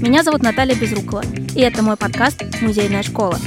[0.00, 1.22] Меня зовут Наталья Безрукова,
[1.54, 3.38] и это мой подкаст «Музейная школа».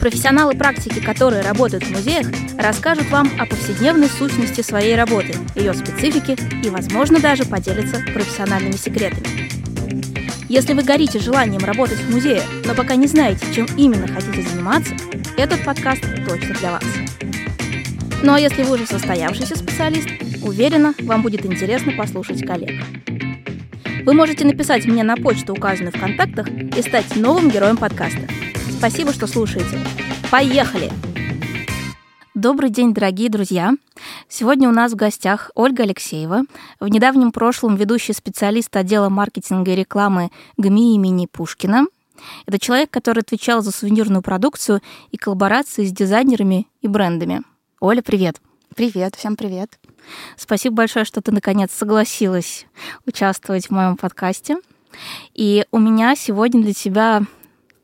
[0.00, 2.26] Профессионалы практики, которые работают в музеях,
[2.58, 9.48] расскажут вам о повседневной сущности своей работы, ее специфике и, возможно, даже поделятся профессиональными секретами.
[10.48, 14.96] Если вы горите желанием работать в музее, но пока не знаете, чем именно хотите заниматься,
[15.36, 16.84] этот подкаст точно для вас.
[18.24, 20.08] Ну а если вы уже состоявшийся специалист,
[20.42, 22.82] уверена, вам будет интересно послушать коллег.
[24.04, 28.22] Вы можете написать мне на почту, указанную в контактах, и стать новым героем подкаста.
[28.76, 29.78] Спасибо, что слушаете.
[30.28, 30.90] Поехали!
[32.34, 33.74] Добрый день, дорогие друзья!
[34.28, 36.42] Сегодня у нас в гостях Ольга Алексеева,
[36.80, 41.86] в недавнем прошлом ведущий специалист отдела маркетинга и рекламы ГМИ имени Пушкина.
[42.46, 44.80] Это человек, который отвечал за сувенирную продукцию
[45.12, 47.42] и коллаборации с дизайнерами и брендами.
[47.78, 48.40] Оля, привет!
[48.74, 49.78] Привет, всем привет!
[50.36, 52.66] Спасибо большое, что ты наконец согласилась
[53.06, 54.56] участвовать в моем подкасте.
[55.34, 57.22] И у меня сегодня для тебя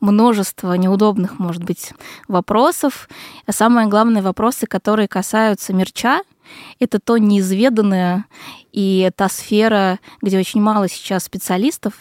[0.00, 1.92] множество неудобных, может быть,
[2.26, 3.08] вопросов.
[3.44, 6.22] А самое главное, вопросы, которые касаются мерча,
[6.78, 8.24] это то неизведанное
[8.72, 11.94] и та сфера, где очень мало сейчас специалистов.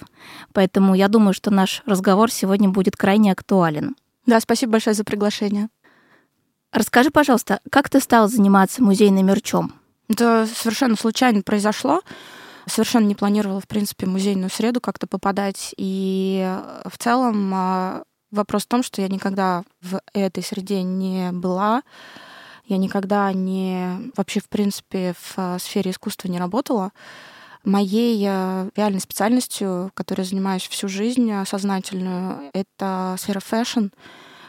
[0.54, 3.96] Поэтому я думаю, что наш разговор сегодня будет крайне актуален.
[4.26, 5.70] Да, спасибо большое за приглашение.
[6.72, 9.74] Расскажи, пожалуйста, как ты стал заниматься музейным мерчом?
[10.10, 12.02] Это совершенно случайно произошло
[12.68, 15.74] совершенно не планировала, в принципе, музейную среду как-то попадать.
[15.78, 21.32] И э, в целом а, вопрос в том, что я никогда в этой среде не
[21.32, 21.84] была.
[22.66, 26.92] Я никогда не вообще, в принципе, в а, сфере искусства не работала.
[27.64, 33.88] Моей э, реальной специальностью, которой я занимаюсь всю жизнь э, сознательную, это сфера fashion.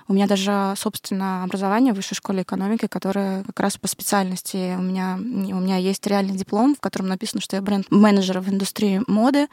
[0.08, 4.80] У меня даже, собственно, образование в высшей школе экономики, которое как раз по специальности у
[4.80, 9.48] меня, у меня есть реальный диплом, в котором написано, что я бренд-менеджер в индустрии моды.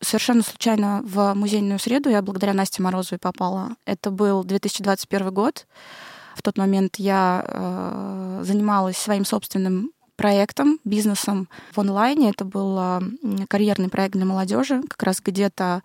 [0.00, 3.76] Совершенно случайно в музейную среду я благодаря Насте Морозовой попала.
[3.84, 5.66] Это был 2021 год.
[6.34, 12.30] В тот момент я э, занималась своим собственным проектом, бизнесом в онлайне.
[12.30, 13.00] Это был э,
[13.48, 15.82] карьерный проект для молодежи, как раз где-то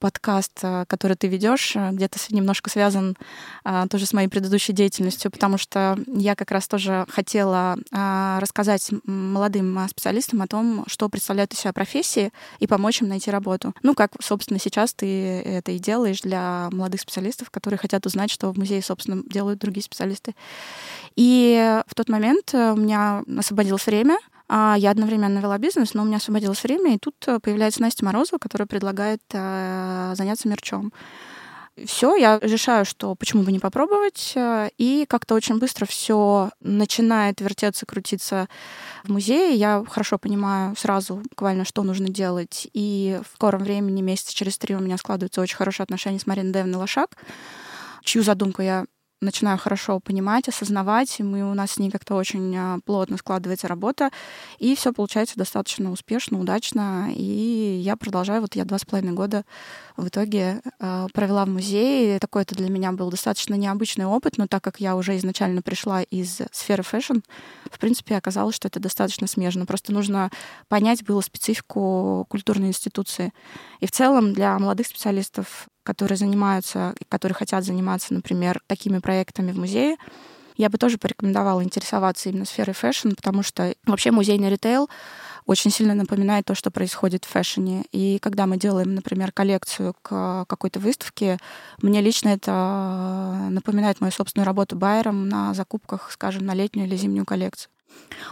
[0.00, 3.16] подкаст, э, который ты ведешь, э, где-то немножко связан
[3.64, 9.86] а, тоже с моей предыдущей деятельностью, потому что я как раз тоже хотела рассказать молодым
[9.88, 13.74] специалистам о том, что представляют из себя профессии, и помочь им найти работу.
[13.82, 18.52] Ну, как, собственно, сейчас ты это и делаешь для молодых специалистов, которые хотят узнать, что
[18.52, 20.34] в музее, собственно, делают другие специалисты.
[21.16, 24.18] И в тот момент у меня освободилось время,
[24.50, 28.38] я одновременно вела бизнес, но у меня освободилось время, и тут э, появляется Настя Морозова,
[28.38, 30.92] которая предлагает э, заняться мерчом.
[31.86, 37.40] Все, я решаю, что почему бы не попробовать, э, и как-то очень быстро все начинает
[37.40, 38.48] вертеться, крутиться
[39.04, 39.54] в музее.
[39.54, 44.74] Я хорошо понимаю сразу буквально, что нужно делать, и в скором времени, месяца через три,
[44.74, 47.16] у меня складываются очень хорошие отношения с Мариной Девной Лошак,
[48.02, 48.84] чью задумку я
[49.20, 53.68] начинаю хорошо понимать, осознавать, и мы, у нас с ней как-то очень а, плотно складывается
[53.68, 54.10] работа,
[54.58, 59.44] и все получается достаточно успешно, удачно, и я продолжаю, вот я два с половиной года
[59.96, 62.18] в итоге э, провела в музее.
[62.18, 66.02] Такой это для меня был достаточно необычный опыт, но так как я уже изначально пришла
[66.02, 67.18] из сферы fashion,
[67.70, 69.66] в принципе, оказалось, что это достаточно смежно.
[69.66, 70.30] Просто нужно
[70.68, 73.32] понять было специфику культурной институции.
[73.80, 79.58] И в целом для молодых специалистов которые занимаются, которые хотят заниматься, например, такими проектами в
[79.58, 79.96] музее,
[80.56, 84.90] я бы тоже порекомендовала интересоваться именно сферой fashion, потому что вообще музейный ритейл
[85.46, 87.84] очень сильно напоминает то, что происходит в фэшне.
[87.92, 91.38] И когда мы делаем, например, коллекцию к какой-то выставке,
[91.80, 97.24] мне лично это напоминает мою собственную работу байером на закупках, скажем, на летнюю или зимнюю
[97.24, 97.70] коллекцию.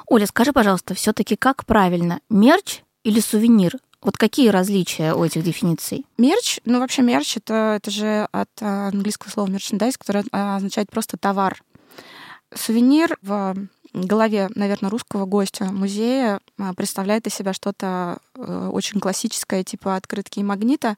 [0.06, 3.78] Оля, скажи, пожалуйста, все-таки как правильно, мерч или сувенир?
[4.00, 6.06] Вот какие различия у этих дефиниций?
[6.18, 10.88] Мерч, ну вообще мерч это, это же от а, английского слова мерчендайз, которое а, означает
[10.90, 11.60] просто товар.
[12.54, 13.56] Сувенир в
[13.92, 20.38] голове, наверное, русского гостя музея а, представляет из себя что-то э, очень классическое, типа открытки
[20.38, 20.96] и магнита.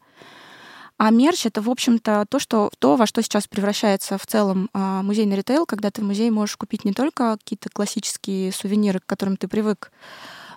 [0.99, 5.37] А мерч— это, в общем-то, то, что, то, во что сейчас превращается в целом музейный
[5.37, 9.49] ритейл, когда ты в музее можешь купить не только какие-то классические сувениры, к которым ты
[9.49, 9.93] привык,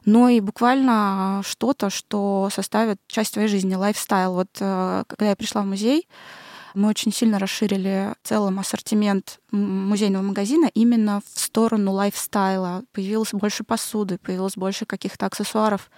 [0.05, 4.33] но и буквально что-то, что составит часть твоей жизни, лайфстайл.
[4.33, 6.07] Вот э, когда я пришла в музей,
[6.73, 12.83] мы очень сильно расширили целым ассортимент музейного магазина именно в сторону лайфстайла.
[12.91, 15.91] Появилось больше посуды, появилось больше каких-то аксессуаров,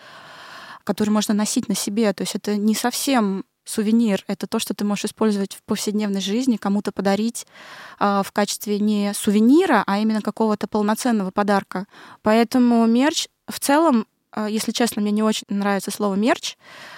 [0.83, 2.11] которые можно носить на себе.
[2.13, 6.57] То есть это не совсем сувенир— это то, что ты можешь использовать в повседневной жизни,
[6.57, 7.47] кому-то подарить
[7.99, 11.87] э, в качестве не сувенира, а именно какого-то полноценного подарка.
[12.21, 16.57] Поэтому мерч в целом э, если честно, мне не очень нравится слово мерч,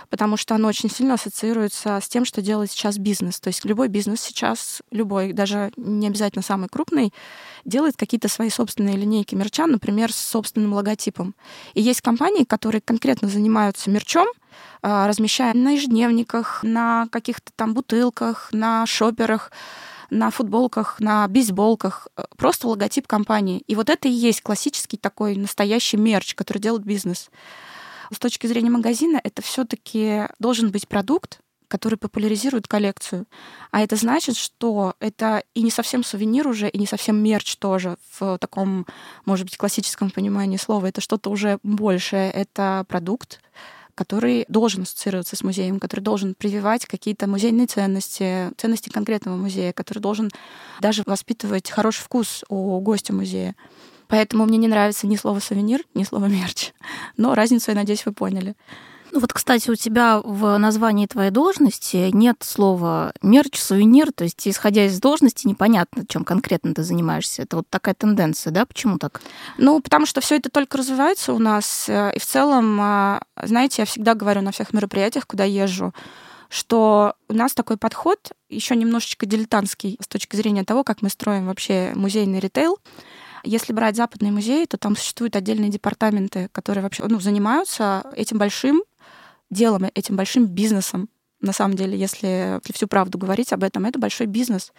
[0.09, 3.39] потому что оно очень сильно ассоциируется с тем, что делает сейчас бизнес.
[3.39, 7.13] То есть любой бизнес сейчас, любой, даже не обязательно самый крупный,
[7.65, 11.35] делает какие-то свои собственные линейки мерча, например, с собственным логотипом.
[11.73, 14.27] И есть компании, которые конкретно занимаются мерчом,
[14.81, 19.51] э, размещая на ежедневниках, на каких-то там бутылках, на шоперах,
[20.09, 23.63] на футболках, на бейсболках, э, просто логотип компании.
[23.67, 27.29] И вот это и есть классический такой настоящий мерч, который делает бизнес.
[28.11, 33.25] С точки зрения магазина, это все-таки должен быть продукт, который популяризирует коллекцию.
[33.71, 37.97] А это значит, что это и не совсем сувенир уже, и не совсем мерч тоже
[38.17, 38.85] в таком,
[39.25, 40.85] может быть, классическом понимании слова.
[40.85, 42.31] Это что-то уже большее.
[42.31, 43.41] Это продукт,
[43.97, 49.99] который должен ассоциироваться с музеем, который должен прививать какие-то музейные ценности, ценности конкретного музея, который
[49.99, 50.29] должен
[50.79, 53.55] даже воспитывать хороший вкус у гостя музея.
[54.07, 56.73] Поэтому мне не нравится ни слово сувенир, ни слово мерч.
[57.17, 58.55] Но разницу, я надеюсь, вы поняли.
[59.17, 64.47] Ну вот, кстати, у тебя в названии твоей должности нет слова мерч, сувенир, то есть,
[64.47, 67.41] исходя из должности, непонятно, чем конкретно ты занимаешься.
[67.41, 68.67] Это вот такая тенденция, да?
[68.67, 69.19] Почему так?
[69.57, 71.89] Ну, потому что все это только развивается у нас.
[71.89, 75.95] Э, и в целом, а, знаете, я всегда говорю на всех мероприятиях, куда езжу,
[76.47, 78.19] что у нас такой подход
[78.49, 82.77] еще немножечко дилетантский с точки зрения того, как мы строим вообще музейный ритейл.
[83.43, 88.83] Если брать западные музеи, то там существуют отдельные департаменты, которые вообще ну, занимаются этим большим
[89.49, 91.09] делом, этим большим бизнесом.
[91.39, 94.73] На самом деле, если, всю правду говорить об этом, это большой бизнес.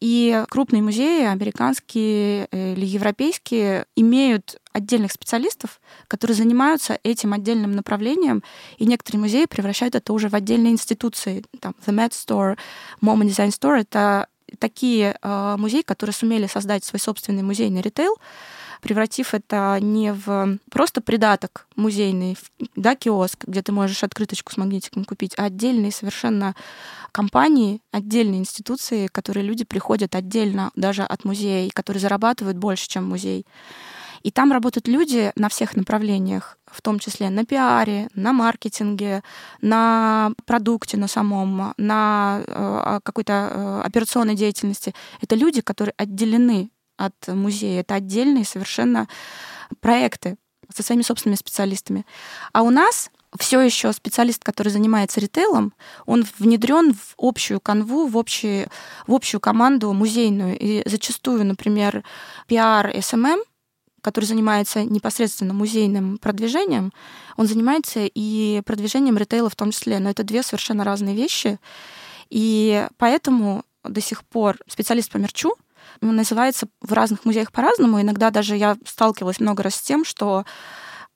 [0.00, 8.42] И крупные музеи, американские э, или европейские, имеют отдельных специалистов, которые занимаются этим отдельным направлением,
[8.76, 11.44] и некоторые музеи превращают это уже в отдельные институции.
[11.60, 12.58] Там, The Met Store,
[13.00, 18.16] MoMA Design Store— это такие э, музеи, которые сумели создать свой собственный музейный ритейл,
[18.80, 22.36] превратив это не в просто придаток музейный,
[22.76, 26.54] да, киоск, где ты можешь открыточку с магнитиком купить, а отдельные совершенно
[27.10, 33.46] компании, отдельные институции, которые люди приходят отдельно даже от музея, которые зарабатывают больше, чем музей.
[34.24, 39.22] И там работают люди на всех направлениях, в том числе на пиаре, на маркетинге,
[39.60, 44.94] на продукте на самом, на э, какой-то э, операционной деятельности.
[45.20, 47.80] Это люди, которые отделены от музея.
[47.80, 49.08] Это отдельные совершенно
[49.80, 50.36] проекты
[50.74, 52.06] со своими собственными специалистами.
[52.54, 55.74] А у нас все еще специалист, который занимается ритейлом,
[56.06, 58.68] он внедрен в общую канву, в, общую,
[59.06, 60.56] в общую команду музейную.
[60.58, 62.04] И зачастую, например,
[62.46, 63.40] пиар, SMM,
[64.04, 66.92] который занимается непосредственно музейным продвижением,
[67.38, 69.98] он занимается и продвижением ритейла в том числе.
[69.98, 71.58] Но это две совершенно разные вещи.
[72.28, 75.54] И поэтому до сих пор специалист по мерчу
[76.02, 77.98] называется в разных музеях по-разному.
[77.98, 80.44] Иногда даже я сталкивалась много раз с тем, что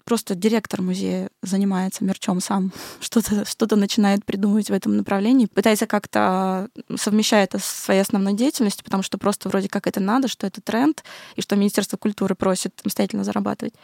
[0.09, 6.71] просто директор музея занимается мерчом сам, что-то что начинает придумывать в этом направлении, пытается как-то
[6.97, 10.63] совмещать это со своей основной деятельностью, потому что просто вроде как это надо, что это
[10.63, 11.05] тренд,
[11.37, 13.75] и что Министерство культуры просит самостоятельно зарабатывать.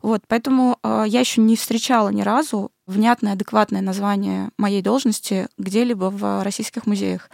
[0.00, 6.06] Вот, поэтому э, я еще не встречала ни разу внятное, адекватное название моей должности где-либо
[6.06, 7.28] в российских музеях.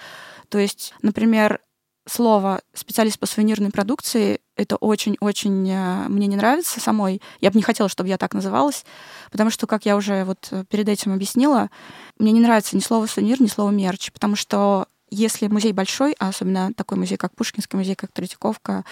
[0.48, 1.60] То есть, например,
[2.08, 7.21] слово специалист по сувенирной продукции это очень-очень э, мне не нравится самой.
[7.40, 8.85] Я бы не хотела, чтобы я так называлась,
[9.31, 11.71] потому что, как я уже вот э, перед этим объяснила,
[12.19, 16.28] мне не нравится ни слово сувенир, ни слово мерч, потому что если музей большой, а
[16.28, 18.85] особенно такой музей, как Пушкинский музей, как Третьяковка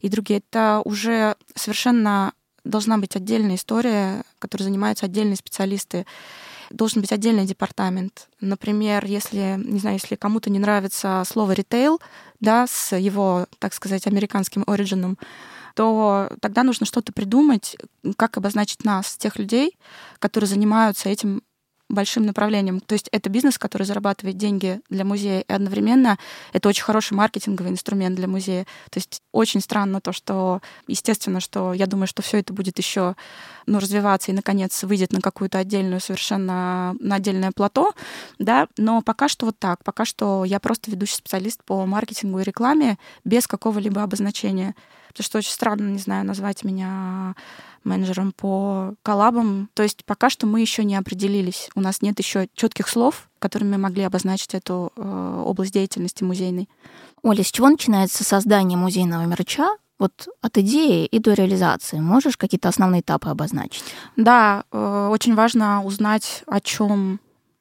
[0.00, 2.32] и другие, это уже совершенно
[2.64, 6.04] должна быть отдельная история, которой занимаются отдельные специалисты
[6.70, 8.28] должен быть отдельный департамент.
[8.40, 12.00] Например, если, не знаю, если кому-то не нравится слово ритейл,
[12.40, 15.18] да, с его, так сказать, американским оригином,
[15.74, 17.76] то тогда нужно что-то придумать,
[18.16, 19.78] как обозначить нас, тех людей,
[20.18, 21.42] которые занимаются этим
[21.88, 22.80] большим направлением.
[22.80, 26.18] То есть это бизнес, который зарабатывает деньги для музея, и одновременно
[26.52, 28.64] это очень хороший маркетинговый инструмент для музея.
[28.90, 33.16] То есть очень странно то, что, естественно, что я думаю, что все это будет еще
[33.66, 37.94] ну, развиваться и, наконец, выйдет на какую-то отдельную совершенно, на отдельное плато,
[38.38, 42.44] да, но пока что вот так, пока что я просто ведущий специалист по маркетингу и
[42.44, 44.74] рекламе без какого-либо обозначения.
[45.18, 47.34] Потому что очень странно, не знаю, назвать меня
[47.82, 49.68] менеджером по коллабам.
[49.74, 51.70] То есть пока что мы еще не определились.
[51.74, 56.68] У нас нет еще четких слов, которыми мы могли обозначить эту э, область деятельности музейной.
[57.22, 59.66] Оля, с чего начинается создание музейного мерча?
[59.98, 63.82] Вот от идеи и до реализации можешь какие-то основные этапы обозначить?
[64.14, 67.18] Да, э, очень важно узнать, о чем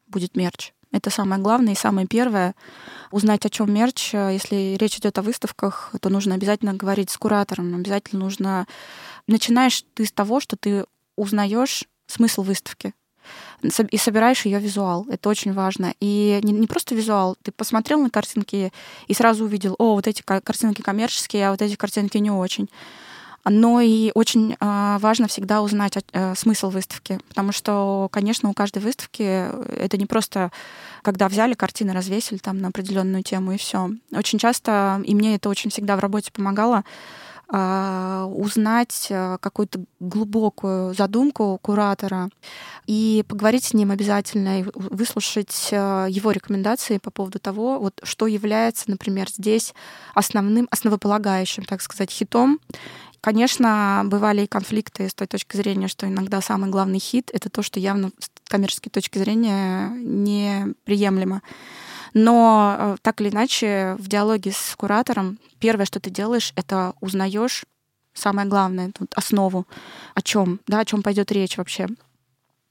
[0.08, 0.74] будет мерч.
[0.92, 2.56] Это самое главное и самое первое.
[3.12, 4.14] Узнать, о чем мерч.
[4.14, 8.68] Если речь идет о выставках, то нужно обязательно говорить с куратором, обязательно нужно...
[9.28, 10.86] Начинаешь ты с того, что ты
[11.18, 12.94] узнаешь смысл выставки
[13.92, 15.06] и собираешь ее визуал.
[15.10, 15.94] Это очень важно.
[16.00, 18.72] И не, не просто визуал, ты посмотрел на картинки
[19.08, 22.70] и сразу увидел, о, вот эти картинки коммерческие, а вот эти картинки не очень.
[23.50, 28.82] Но и очень э, важно всегда узнать э, смысл выставки, потому что, конечно, у каждой
[28.82, 30.52] выставки это не просто
[31.02, 33.92] когда взяли картины, развесили там на определенную тему и все.
[34.12, 36.84] Очень часто, и мне это очень всегда в работе помогало,
[37.50, 42.30] а, узнать а, какую-то глубокую задумку куратора
[42.88, 48.28] и поговорить с ним обязательно, и выслушать а, его рекомендации по поводу того, вот, что
[48.28, 49.74] является, например, здесь
[50.14, 52.60] основным, основополагающим, так сказать, хитом.
[53.22, 57.62] Конечно, бывали и конфликты с той точки зрения, что иногда самый главный хит— это то,
[57.62, 61.42] что явно с коммерческой точки зрения неприемлемо.
[62.14, 67.66] Но э, так или иначе, в диалоге с куратором первое, что ты делаешь, это узнаешь
[68.14, 69.68] самое главное, тут основу,
[70.16, 71.88] о чем, да, о чем пойдет речь вообще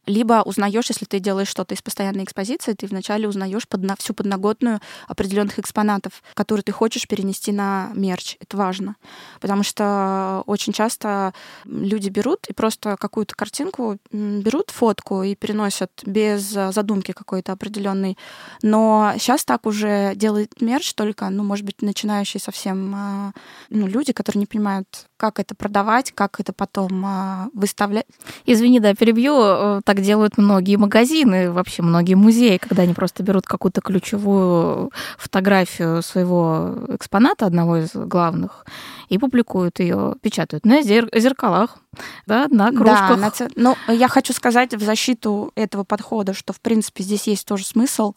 [0.07, 4.81] либо узнаешь, если ты делаешь что-то из постоянной экспозиции, ты вначале узнаешь под, всю подноготную
[5.09, 8.37] определенных экспонатов, которые ты хочешь перенести на мерч.
[8.41, 8.97] Это важно.
[9.41, 11.35] Потому что очень часто
[11.65, 18.17] люди берут и просто какую-то картинку берут фотку и переносят без задумки какой-то определенной.
[18.63, 23.33] Но сейчас так уже делает мерч только, ну, может быть, начинающие совсем а,
[23.71, 28.07] ну, люди, которые не понимают, как это продавать, как это потом а, выставлять.
[28.45, 29.35] Извини, да, перебью.
[29.39, 36.03] Э, так делают многие магазины, вообще многие музеи, когда они просто берут какую-то ключевую фотографию
[36.03, 38.67] своего экспоната, одного из главных,
[39.09, 41.79] и публикуют ее, печатают на зер- зеркалах,
[42.27, 43.11] да, на кружках.
[43.11, 43.49] Да, на ц...
[43.57, 48.15] но я хочу сказать в защиту этого подхода, что, в принципе, здесь есть тоже смысл,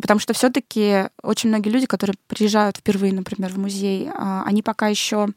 [0.00, 4.88] Потому что все-таки очень многие люди, которые приезжают впервые, например, в музей, а, они пока
[4.88, 5.28] еще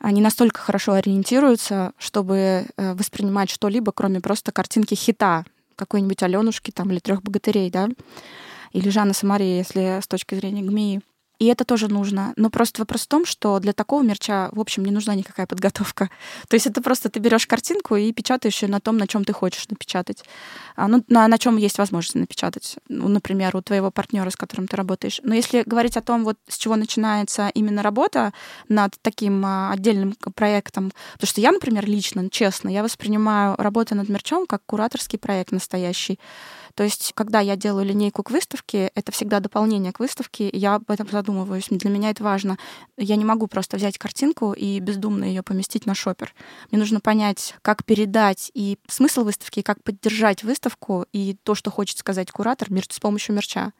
[0.00, 5.44] они настолько хорошо ориентируются, чтобы э, воспринимать что-либо, кроме просто картинки хита
[5.76, 7.88] какой-нибудь Аленушки там или трех богатырей, да,
[8.72, 11.00] или Жанна Самария, если с точки зрения ГМИ.
[11.40, 12.34] И это тоже нужно.
[12.36, 16.10] Но просто вопрос в том, что для такого мерча, в общем, не нужна никакая подготовка.
[16.48, 19.32] То есть это просто ты берешь картинку и печатаешь ее на том, на чем ты
[19.32, 20.22] хочешь напечатать.
[20.76, 22.76] А, ну, на, на чем есть возможность напечатать.
[22.88, 25.20] Ну, например, у твоего партнера, с которым ты работаешь.
[25.24, 28.34] Но если говорить о том, вот с чего начинается именно работа
[28.68, 34.10] над таким а, отдельным проектом, потому что я, например, лично, честно, я воспринимаю работу над
[34.10, 36.18] мерчом как кураторский проект настоящий.
[36.74, 40.90] То есть, когда я делаю линейку к выставке, это всегда дополнение к выставке, я об
[40.90, 41.66] этом задумываюсь.
[41.70, 42.58] Для меня это важно.
[42.96, 46.34] Я не могу просто взять картинку и бездумно ее поместить на шопер.
[46.70, 51.70] Мне нужно понять, как передать и смысл выставки, и как поддержать выставку и то, что
[51.70, 53.72] хочет сказать куратор с помощью мерча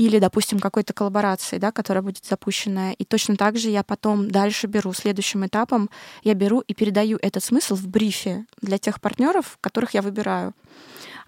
[0.00, 2.92] или, допустим, какой-то коллаборации, да, которая будет запущена.
[2.92, 5.90] И точно так же я потом дальше беру, следующим этапом
[6.22, 10.54] я беру и передаю этот смысл в брифе для тех партнеров, которых я выбираю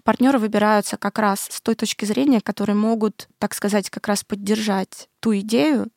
[0.03, 5.09] партнеры выбираются как раз с той точки зрения, которые могут, так сказать, как раз поддержать
[5.19, 5.87] ту идею,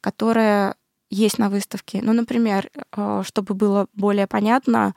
[0.00, 0.76] которая
[1.10, 2.00] есть на выставке.
[2.02, 4.94] Ну, например, э, чтобы было более понятно,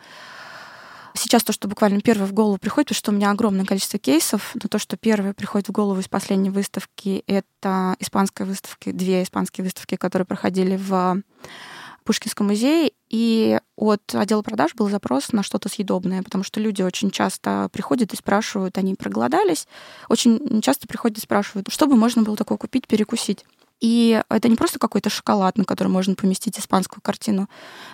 [1.14, 4.52] сейчас то, что буквально первое в голову приходит, потому что у меня огромное количество кейсов,
[4.56, 9.64] но то, что первое приходит в голову из последней выставки, это испанская выставка, две испанские
[9.64, 11.22] выставки, которые проходили в
[12.04, 17.12] Пушкинском музее, и от отдела продаж был запрос на что-то съедобное, потому что люди очень
[17.12, 19.70] часто приходят и спрашивают, они проголодались,
[20.10, 23.46] очень часто приходят и спрашивают, что бы можно было такое купить, перекусить.
[23.80, 27.48] И это не просто какой-то шоколад, на который можно поместить испанскую картину.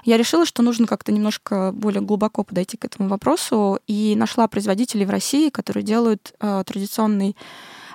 [0.06, 5.06] Я решила, что нужно как-то немножко более глубоко подойти к этому вопросу, и нашла производителей
[5.06, 7.36] в России, которые делают э, традиционный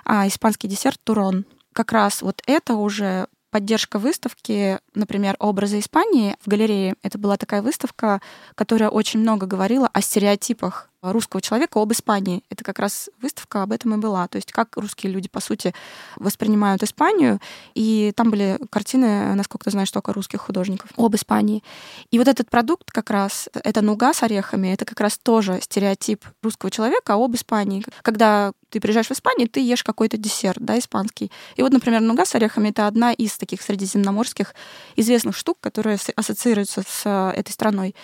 [0.05, 1.45] э, испанский десерт турон.
[1.73, 6.93] Как раз вот это уже поддержка выставки, например, образа Испании в галерее.
[7.01, 8.21] Это была такая выставка,
[8.53, 12.43] которая очень много говорила о стереотипах русского человека об Испании.
[12.49, 14.27] Это как раз выставка об этом и была.
[14.27, 15.73] То есть как русские люди, по сути,
[16.15, 17.39] воспринимают Испанию.
[17.75, 21.63] И там были картины, насколько ты знаешь, только русских художников об Испании.
[22.11, 26.25] И вот этот продукт как раз, это нуга с орехами, это как раз тоже стереотип
[26.41, 27.83] русского человека об Испании.
[28.01, 31.31] Когда ты приезжаешь в Испанию, ты ешь какой-то десерт, да, испанский.
[31.55, 34.53] И вот, например, нуга с орехами— это одна из таких средиземноморских
[34.97, 37.95] известных штук, которая ассоциируется с этой страной.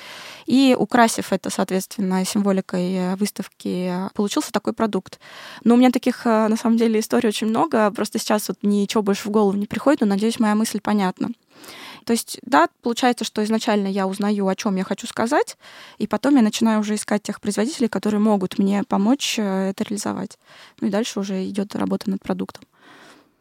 [0.46, 5.20] И украсив это, соответственно, символикой этой выставки получился такой продукт.
[5.64, 7.92] Но у меня таких, э, на самом деле, историй очень много.
[7.92, 11.30] Просто сейчас вот ничего больше в голову не приходит, но, надеюсь, моя мысль понятна.
[12.06, 15.58] То есть, да, получается, что изначально я узнаю, о чем я хочу сказать,
[15.98, 20.38] и потом я начинаю уже искать тех производителей, которые могут мне помочь э, это реализовать.
[20.82, 22.64] Ну и дальше уже идет работа над продуктом.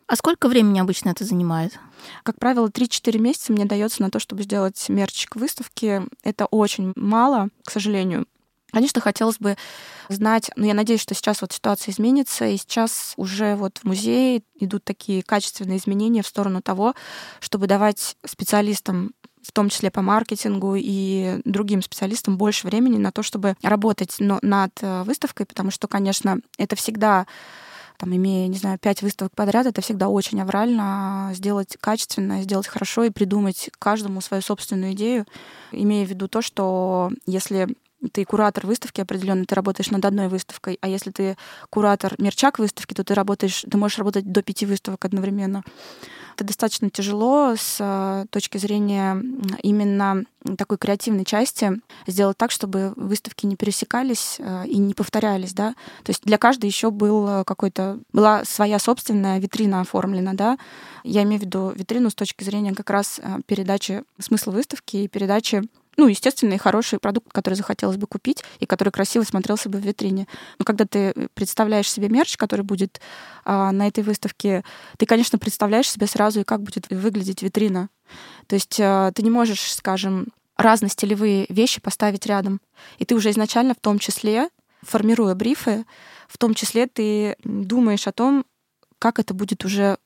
[0.07, 1.79] А сколько времени обычно это занимает?
[2.23, 6.03] Как правило, 3-4 месяца мне дается на то, чтобы сделать мерч к выставке.
[6.23, 8.27] Это очень мало, к сожалению.
[8.73, 9.57] Конечно, хотелось бы
[10.09, 14.43] знать, но я надеюсь, что сейчас вот ситуация изменится, и сейчас уже вот в музее
[14.59, 16.95] идут такие качественные изменения в сторону того,
[17.41, 19.13] чтобы давать специалистам
[19.43, 24.71] в том числе по маркетингу и другим специалистам больше времени на то, чтобы работать над
[24.81, 27.27] э, выставкой, потому что, конечно, это всегда
[27.99, 33.05] там, имея, не знаю, пять выставок подряд, это всегда очень аврально сделать качественно, сделать хорошо
[33.05, 35.27] и придумать каждому свою собственную идею,
[35.73, 37.69] имея в виду то, что если
[38.13, 41.37] ты куратор выставки определенно, ты работаешь над одной выставкой, а если ты
[41.71, 45.63] куратор мерчак выставки, то ты работаешь, ты можешь работать до пяти выставок одновременно.
[46.35, 49.23] Это достаточно тяжело с э, точки зрения
[49.63, 50.25] именно
[50.57, 55.75] такой креативной части сделать так, чтобы выставки не пересекались э, и не повторялись, да.
[56.05, 60.59] То есть для каждой еще был какой-то была своя собственная витрина оформлена, да.
[61.05, 65.09] Я имею в виду витрину с точки зрения как раз э, передачи смысла выставки и
[65.09, 65.63] передачи
[65.97, 69.83] ну, естественно, и хороший продукт, который захотелось бы купить и который красиво смотрелся бы в
[69.83, 70.27] витрине.
[70.59, 73.01] Но когда ты представляешь себе мерч, который будет
[73.45, 74.65] а, на этой выставке,
[74.97, 77.91] ты, конечно, представляешь себе сразу и как будет выглядеть витрина.
[78.47, 82.61] То есть а, ты не можешь, скажем, разные стилевые вещи поставить рядом.
[82.99, 84.49] И ты уже изначально в том числе,
[84.83, 85.85] формируя брифы,
[86.29, 88.47] в том числе ты думаешь о том,
[88.99, 89.99] как это будет уже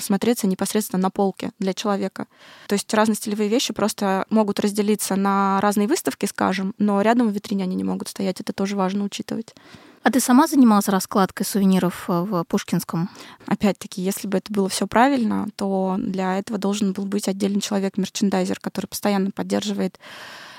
[0.00, 2.26] смотреться непосредственно на полке для человека.
[2.68, 7.32] То есть разные стилевые вещи просто могут разделиться на разные выставки, скажем, но рядом в
[7.32, 8.40] витрине они не могут стоять.
[8.40, 9.54] Это тоже важно учитывать.
[10.04, 13.08] А ты сама занималась раскладкой сувениров э, в Пушкинском?
[13.46, 18.60] Опять-таки, если бы это было все правильно, то для этого должен был быть отдельный человек-мерчендайзер,
[18.60, 19.98] который постоянно поддерживает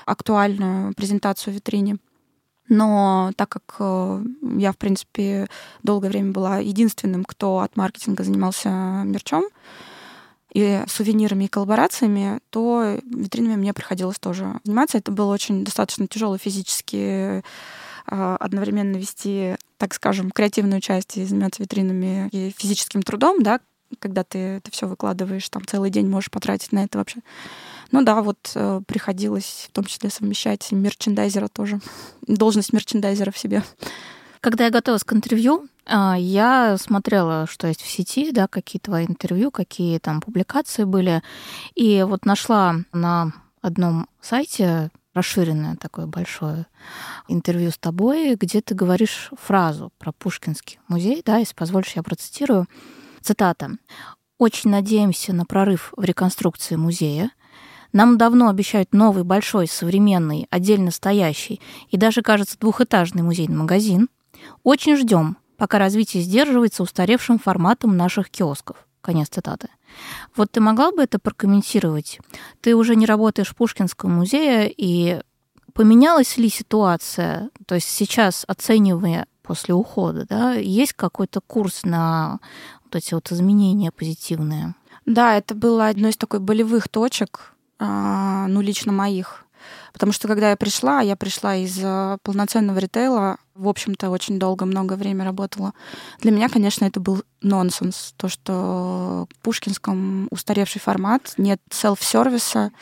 [0.04, 1.98] актуальную презентацию в витрине.
[2.68, 4.24] Но так как э,
[4.58, 5.48] я, в принципе,
[5.82, 8.68] долгое время была единственным, кто от маркетинга занимался
[9.04, 9.44] мерчом
[10.52, 14.98] и сувенирами и коллаборациями, то витринами мне приходилось тоже заниматься.
[14.98, 17.42] Это было очень достаточно тяжело физически
[18.06, 23.60] э, одновременно вести, так скажем, креативную часть и заниматься витринами и физическим трудом, да,
[23.98, 27.20] когда ты это все выкладываешь, там целый день можешь потратить на это вообще.
[27.92, 31.80] Ну да, вот э, приходилось в том числе совмещать мерчендайзера тоже,
[32.26, 33.62] должность мерчендайзера в себе.
[34.40, 39.06] Когда я готовилась к интервью, а, я смотрела, что есть в сети, да, какие твои
[39.06, 41.22] интервью, какие там публикации были,
[41.74, 46.66] и вот нашла на одном сайте расширенное такое большое
[47.26, 52.66] интервью с тобой, где ты говоришь фразу про Пушкинский музей, да, если позволишь, я процитирую.
[53.22, 53.70] Цитата.
[54.38, 57.30] «Очень надеемся на прорыв в реконструкции музея.
[57.96, 64.10] Нам давно обещают новый, большой, современный, отдельно стоящий и даже, кажется, двухэтажный музейный магазин.
[64.64, 68.86] Очень ждем, пока развитие сдерживается устаревшим форматом наших киосков.
[69.00, 69.70] Конец цитаты.
[70.36, 72.20] Вот ты могла бы это прокомментировать?
[72.60, 75.22] Ты уже не работаешь в Пушкинском музее, и
[75.72, 77.48] поменялась ли ситуация?
[77.66, 82.40] То есть сейчас, оценивая после ухода, да, есть какой-то курс на
[82.84, 84.74] вот эти вот изменения позитивные?
[85.06, 89.46] Да, это было одной из такой болевых точек ну, лично моих.
[89.92, 94.66] Потому что когда я пришла, я пришла из э, полноценного ритейла, в общем-то, очень долго,
[94.66, 95.72] много время работала.
[96.20, 98.12] Для меня, конечно, это был нонсенс.
[98.18, 102.72] То, что в Пушкинском устаревший формат, нет селф-сервиса.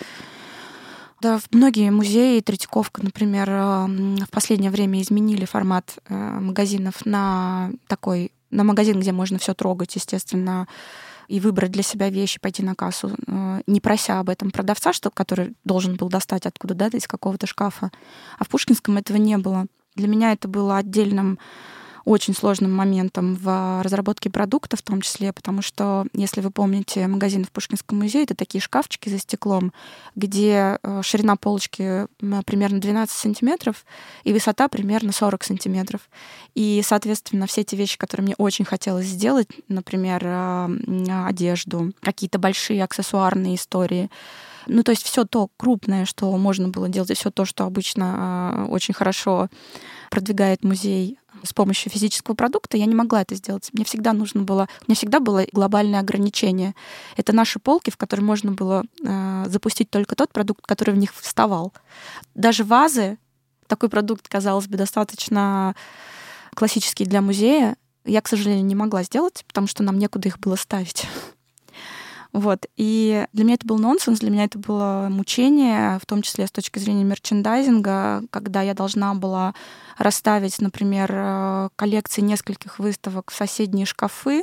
[1.21, 3.87] Да, многие музеи, Третьяковка, например, э,
[4.25, 9.95] в последнее время изменили формат э, магазинов на такой, на магазин, где можно все трогать,
[9.95, 10.67] естественно,
[11.29, 15.11] и выбрать для себя вещи, пойти на кассу, э, не прося об этом продавца, что,
[15.11, 17.91] который должен был достать откуда, да, из какого-то шкафа.
[18.39, 19.67] А в Пушкинском этого не было.
[19.95, 21.39] Для меня это было отдельным
[22.05, 27.45] очень сложным моментом в разработке продукта в том числе, потому что, если вы помните, магазин
[27.45, 29.73] в Пушкинском музее— это такие шкафчики за стеклом,
[30.15, 32.07] где э, ширина полочки
[32.45, 33.85] примерно 12 сантиметров
[34.25, 36.09] и высота примерно 40 сантиметров.
[36.55, 42.85] И, соответственно, все эти вещи, которые мне очень хотелось сделать, например, э, одежду, какие-то большие
[42.85, 44.11] аксессуарные истории,
[44.67, 48.67] ну, то есть все то крупное, что можно было делать, и все то, что обычно
[48.71, 49.49] очень хорошо
[50.11, 53.69] продвигает музей с помощью физического продукта, я не могла это сделать.
[53.73, 56.75] Мне всегда нужно было, у меня всегда было глобальное ограничение.
[57.17, 61.15] Это наши полки, в которые можно было э, запустить только тот продукт, который в них
[61.15, 61.73] вставал.
[62.35, 63.19] Даже вазы,
[63.67, 65.75] такой продукт, казалось бы, достаточно
[66.55, 70.57] классический для музея, я, к сожалению, не могла сделать, потому что нам некуда их было
[70.57, 71.07] ставить.
[72.35, 72.67] Вот.
[72.77, 76.51] И для меня это был нонсенс, для меня это было мучение, в том числе с
[76.51, 79.55] точки зрения мерчендайзинга, когда я должна была
[79.99, 84.43] расставить, например, э, коллекции нескольких выставок в соседние шкафы,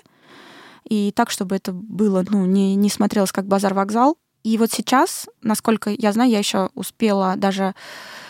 [0.89, 4.17] и так, чтобы это было, ну, не, не смотрелось как базар-вокзал.
[4.43, 7.75] И вот сейчас, насколько я знаю, я еще успела даже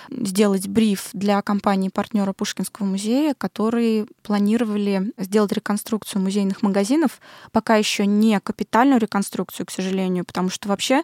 [0.10, 7.22] сделать бриф для компании-партнера Пушкинского музея, которые планировали сделать реконструкцию музейных магазинов,
[7.52, 11.04] пока еще не капитальную реконструкцию, к сожалению, потому что вообще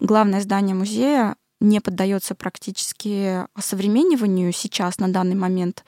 [0.00, 5.84] главное здание музея не поддается практически осовремениванию сейчас, на данный момент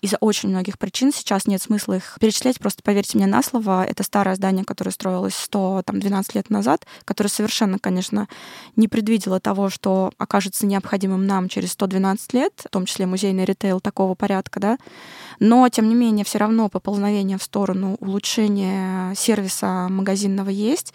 [0.00, 1.12] из-за очень многих причин.
[1.12, 3.84] Сейчас нет смысла их перечислять, просто поверьте мне на слово.
[3.84, 8.28] Это старое здание, которое строилось 112 лет назад, которое совершенно, конечно,
[8.76, 13.80] не предвидело того, что окажется необходимым нам через 112 лет, в том числе музейный ритейл
[13.80, 14.78] такого порядка, да.
[15.40, 20.92] Но, тем не менее, все равно поползновение в сторону улучшения сервиса магазинного есть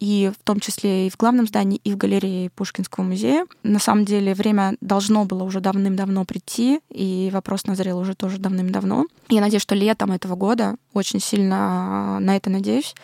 [0.00, 3.46] и в том числе и в главном здании, и в галерее Пушкинского музея.
[3.62, 9.06] На самом деле время должно было уже давным-давно прийти, и вопрос назрел уже тоже давным-давно.
[9.28, 12.94] Я надеюсь, что летом этого года, очень сильно на это надеюсь,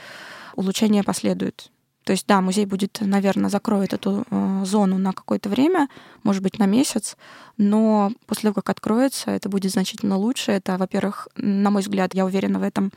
[0.56, 1.70] улучшение последует.
[2.04, 5.88] То есть, да, музей будет, наверное, закроет эту э, зону на какое-то время,
[6.22, 7.16] может быть, на месяц,
[7.58, 10.52] но после того, как откроется, это будет значительно лучше.
[10.52, 12.92] Это, во-первых, на мой взгляд, я уверена в этом,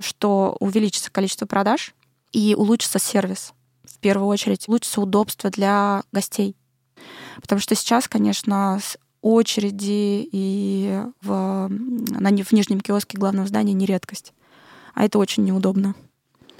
[0.00, 1.94] что увеличится количество продаж,
[2.36, 3.54] и улучшится сервис.
[3.82, 6.54] В первую очередь улучшится удобство для гостей.
[7.40, 13.86] Потому что сейчас, конечно, с очереди и в, на, в нижнем киоске главного здания не
[13.86, 14.34] редкость.
[14.92, 15.94] А это очень неудобно.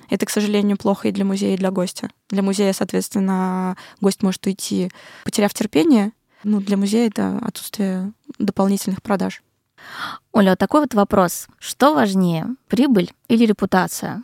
[0.09, 2.09] Это, к сожалению, плохо и для музея, и для гостя.
[2.31, 4.91] Для музея, соответственно, гость может уйти,
[5.25, 6.13] потеряв терпение.
[6.43, 9.43] Ну, для музея это отсутствие дополнительных продаж.
[10.33, 11.49] Оля, такой вот вопрос.
[11.59, 14.23] Что важнее, прибыль или репутация?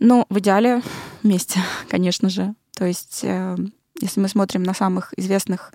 [0.00, 0.82] Ну, в идеале
[1.22, 2.54] вместе, конечно же.
[2.74, 3.56] То есть, э,
[4.00, 5.72] если мы смотрим на самых известных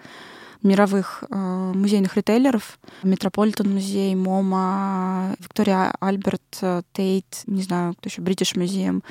[0.64, 8.22] мировых э, музейных ритейлеров, Метрополитен музей, MoMA, Виктория Альберт, э, Тейт, не знаю, кто еще,
[8.22, 9.04] British Museum,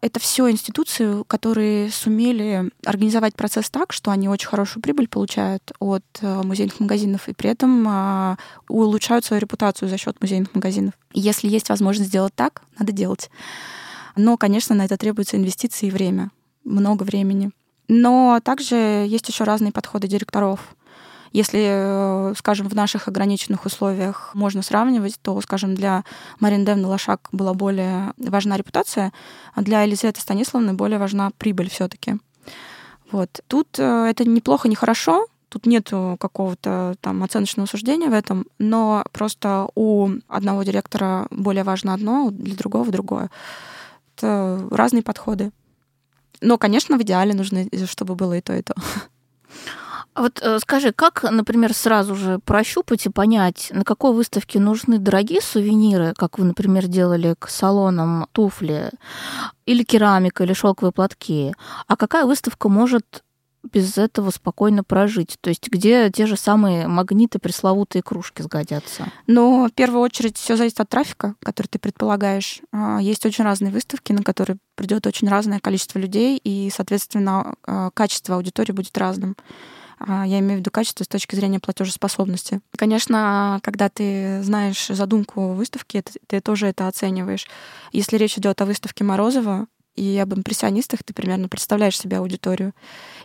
[0.00, 6.04] это все институции, которые сумели организовать процесс так, что они очень хорошую прибыль получают от
[6.22, 8.36] музейных магазинов и при этом
[8.68, 10.94] улучшают свою репутацию за счет музейных магазинов.
[11.14, 13.28] Если есть возможность сделать так, надо делать.
[14.18, 16.32] Но, конечно, на это требуется инвестиции и время,
[16.64, 17.52] много времени.
[17.86, 20.74] Но также есть еще разные подходы директоров.
[21.30, 26.04] Если, э, скажем, в наших ограниченных условиях можно сравнивать, то, скажем, для
[26.40, 29.12] Марин Девны Лошак была более важна репутация,
[29.54, 32.16] а для Елизаветы Станиславны более важна прибыль все таки
[33.12, 33.40] Вот.
[33.46, 39.02] Тут э, это неплохо, не хорошо, Тут нет какого-то там оценочного суждения в этом, но
[39.12, 43.30] просто у одного директора более важно одно, для другого другое
[44.22, 45.50] разные подходы.
[46.40, 48.74] Но, конечно, в идеале нужно, чтобы было и то, и то.
[50.14, 54.98] А вот э, скажи, как, например, сразу же прощупать и понять, на какой выставке нужны
[54.98, 58.90] дорогие сувениры, как вы, например, делали к салонам туфли,
[59.64, 61.54] или керамика, или шелковые платки,
[61.86, 63.22] а какая выставка может
[63.72, 65.36] без этого спокойно прожить?
[65.40, 69.10] То есть где те же самые магниты, пресловутые кружки сгодятся?
[69.26, 72.60] Но в первую очередь все зависит от трафика, который ты предполагаешь.
[72.72, 77.90] А, есть очень разные выставки, на которые придет очень разное количество людей, и, соответственно, а,
[77.90, 79.36] качество аудитории будет разным.
[79.98, 82.60] А, я имею в виду качество с точки зрения платежеспособности.
[82.76, 87.46] Конечно, когда ты знаешь задумку выставки, ты, ты тоже это оцениваешь.
[87.92, 89.66] Если речь идет о выставке Морозова,
[89.98, 92.72] и об импрессионистах ты примерно представляешь себе аудиторию.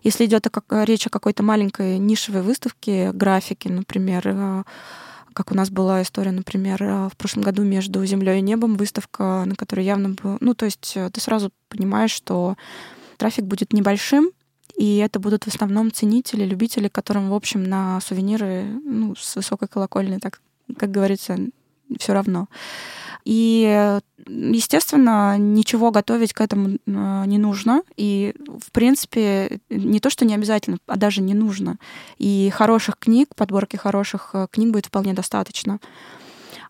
[0.01, 4.63] Если идет речь о какой-то маленькой нишевой выставке, графики, например, э,
[5.33, 9.43] как у нас была история, например, э, в прошлом году между землей и небом выставка,
[9.45, 12.55] на которой явно был, ну, то есть э, ты сразу понимаешь, что
[13.17, 14.31] трафик будет небольшим,
[14.75, 19.67] и это будут в основном ценители, любители, которым, в общем, на сувениры ну, с высокой
[19.67, 20.41] колокольной, так
[20.77, 21.37] как говорится,
[21.99, 22.47] все равно.
[23.25, 27.83] И, естественно, ничего готовить к этому э, не нужно.
[27.95, 31.77] И, в принципе, не то, что не обязательно, а даже не нужно.
[32.17, 35.79] И хороших книг, подборки хороших э, книг будет вполне достаточно.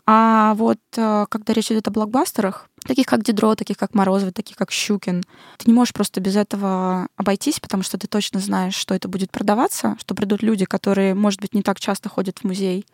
[0.05, 4.57] А вот э, когда речь идет о блокбастерах, таких как Дидро, таких как Морозов, таких
[4.57, 5.23] как Щукин,
[5.57, 9.31] ты не можешь просто без этого обойтись, потому что ты точно знаешь, что это будет
[9.31, 12.85] продаваться, что придут люди, которые, может быть, не так часто ходят в музей,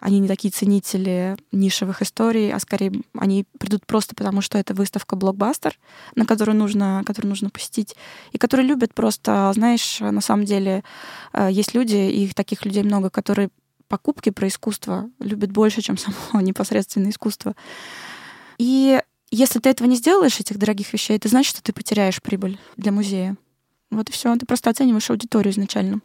[0.00, 5.16] они не такие ценители нишевых историй, а скорее они придут просто потому, что это выставка
[5.16, 5.78] блокбастер,
[6.14, 7.96] на которую нужно, которую нужно посетить,
[8.32, 10.84] и которые любят просто, знаешь, на самом деле
[11.32, 13.50] э, есть люди, и их таких людей много, которые
[13.88, 17.54] покупки про искусство любят больше, чем само непосредственное искусство.
[18.58, 22.58] И если ты этого не сделаешь, этих дорогих вещей, это значит, что ты потеряешь прибыль
[22.76, 23.36] для музея.
[23.90, 24.34] Вот и все.
[24.36, 26.00] Ты просто оцениваешь аудиторию изначально.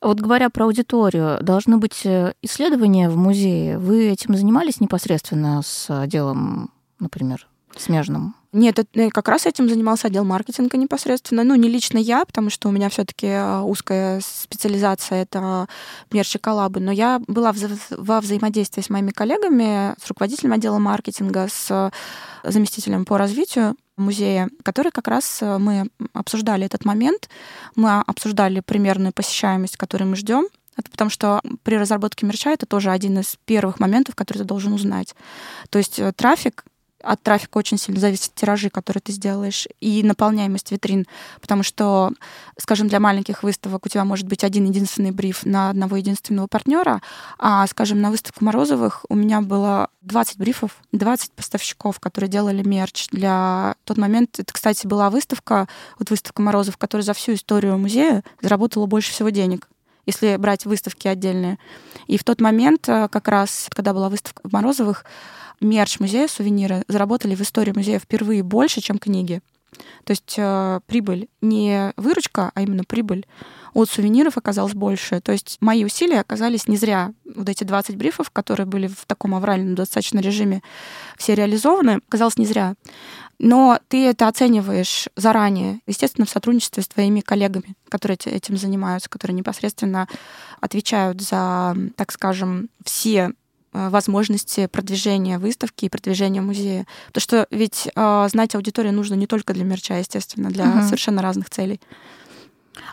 [0.00, 3.78] Вот говоря про аудиторию, должны быть э, исследования в музее.
[3.78, 8.34] Вы этим занимались непосредственно с делом, например, смежным?
[8.52, 11.42] Нет, это, как раз этим занимался отдел маркетинга непосредственно.
[11.42, 15.66] Ну, не лично я, потому что у меня все таки э, узкая специализация— это
[16.12, 17.54] мерч и коллабы, но я была
[17.90, 21.90] во взаимодействии с моими коллегами, с руководителем отдела маркетинга, с
[22.44, 27.28] заместителем по развитию музея, который как раз э, мы обсуждали этот момент,
[27.76, 32.90] мы обсуждали примерную посещаемость, которую мы ждем, это потому что при разработке мерча это тоже
[32.90, 35.14] один из первых моментов, который ты должен узнать.
[35.70, 36.64] То есть э, трафик
[37.02, 41.06] от трафика очень сильно зависят тиражи, которые ты сделаешь, и наполняемость витрин.
[41.40, 42.12] Потому что,
[42.58, 47.02] скажем, для маленьких выставок у тебя может быть один единственный бриф на одного единственного партнера,
[47.38, 53.08] а, скажем, на выставку Морозовых у меня было 20 брифов, 20 поставщиков, которые делали мерч.
[53.10, 58.24] Для тот момент, это, кстати, была выставка, вот выставка Морозов, которая за всю историю музея
[58.40, 59.68] заработала больше всего денег
[60.06, 61.58] если брать выставки отдельные.
[62.06, 65.04] И в тот момент, э, как раз, когда была выставка в Морозовых,
[65.60, 69.40] мерч музея, сувениры заработали в истории музея впервые больше, чем книги.
[70.04, 73.26] То есть э, прибыль не выручка, а именно прибыль
[73.72, 75.20] от сувениров оказалась больше.
[75.20, 77.12] То есть мои усилия оказались не зря.
[77.24, 80.62] Вот эти 20 брифов, которые были в таком авральном достаточно режиме,
[81.16, 82.74] все реализованы, оказалось не зря.
[83.38, 89.34] Но ты это оцениваешь заранее, естественно, в сотрудничестве с твоими коллегами, которые этим занимаются, которые
[89.34, 90.06] непосредственно
[90.60, 93.32] отвечают за, так скажем, все
[93.72, 96.86] э, возможности продвижения выставки и продвижения музея.
[97.08, 100.82] Потому что ведь э, знать аудиторию нужно не только для мерча, естественно, для угу.
[100.84, 101.80] совершенно разных целей.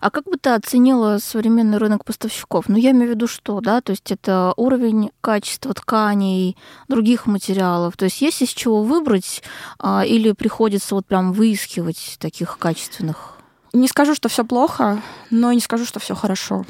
[0.01, 2.67] А как бы ты оценила современный рынок поставщиков?
[2.67, 3.81] Ну, я имею в виду что, да?
[3.81, 7.97] То есть это уровень качества тканей, других материалов.
[7.97, 9.41] То есть есть из чего выбрать
[9.79, 13.37] а, или приходится вот прям выискивать таких качественных?
[13.73, 16.65] Не скажу, что все плохо, но не скажу, что все хорошо.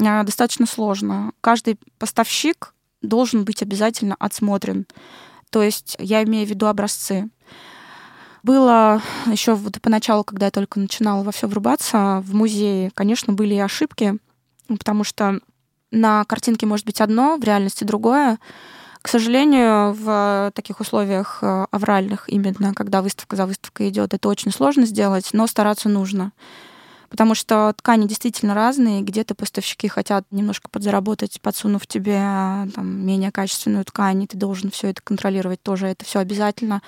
[0.00, 1.32] А, достаточно сложно.
[1.40, 4.86] Каждый поставщик должен быть обязательно отсмотрен.
[5.50, 7.28] То есть я имею в виду образцы.
[8.44, 13.54] Было еще вот поначалу, когда я только начинала во все врубаться, в музее, конечно, были
[13.54, 14.18] и ошибки,
[14.68, 15.40] потому что
[15.90, 18.38] на картинке может быть одно, в реальности другое.
[19.00, 24.50] К сожалению, в таких условиях э, авральных, именно когда выставка за выставкой идет, это очень
[24.50, 26.32] сложно сделать, но стараться нужно.
[27.08, 32.18] Потому что ткани действительно разные, где-то поставщики хотят немножко подзаработать, подсунув тебе
[32.74, 36.82] там, менее качественную ткань, и ты должен все это контролировать тоже, это все обязательно.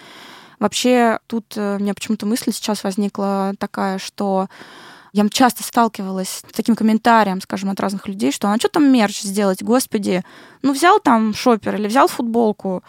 [0.59, 4.49] Вообще, тут э, у меня почему-то мысль сейчас возникла такая, что
[5.13, 9.23] я часто сталкивалась с таким комментарием, скажем, от разных людей, что а что там мерч
[9.23, 10.23] сделать, господи,
[10.63, 12.83] ну взял там шопер или взял футболку,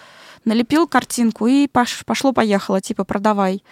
[0.44, 3.64] налепил картинку и пошло-поехало, типа продавай.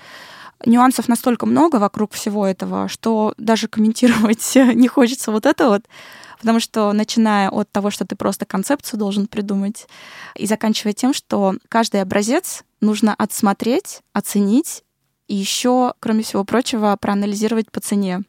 [0.65, 5.83] Нюансов настолько много вокруг всего этого, что даже комментировать не хочется вот это вот.
[6.39, 9.87] Потому что начиная от того, что ты просто концепцию должен придумать,
[10.35, 14.83] и заканчивая тем, что каждый образец нужно отсмотреть, оценить
[15.27, 18.21] и еще, кроме всего прочего, проанализировать по цене.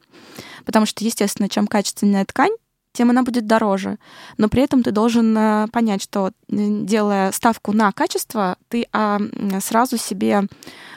[0.65, 2.51] Потому что, естественно, чем качественная ткань,
[2.91, 3.99] тем она будет дороже.
[4.37, 9.19] Но при этом ты должен э, понять, что делая ставку на качество, ты а,
[9.61, 10.43] сразу себе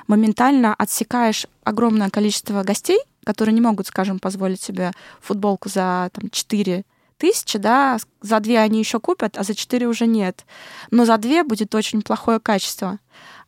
[0.07, 6.85] моментально отсекаешь огромное количество гостей, которые не могут, скажем, позволить себе футболку за там, 4
[7.18, 10.46] тысячи, да, за две они еще купят, а за четыре уже нет.
[10.90, 12.99] Но за две будет очень плохое качество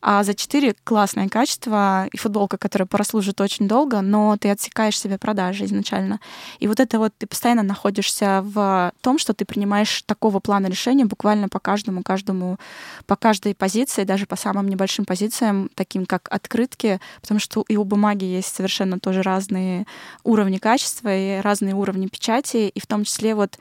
[0.05, 5.17] а за 4 классное качество и футболка, которая прослужит очень долго, но ты отсекаешь себе
[5.17, 6.19] продажи изначально.
[6.59, 11.05] И вот это вот ты постоянно находишься в том, что ты принимаешь такого плана решения
[11.05, 12.57] буквально по каждому, каждому,
[13.05, 17.85] по каждой позиции, даже по самым небольшим позициям, таким как открытки, потому что и у
[17.85, 19.87] бумаги есть совершенно тоже разные
[20.25, 23.57] уровни качества и разные уровни печати, и в том числе вот